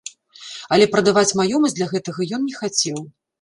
[0.77, 2.99] Але прадаваць маёмасць для гэтага ён не хацеў.